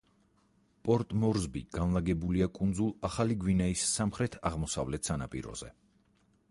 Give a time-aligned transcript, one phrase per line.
[0.87, 5.73] პორტ-მორზბი განლაგებულია კუნძულ ახალი გვინეის სამხრეთ-აღმოსავლეთ სანაპიროზე.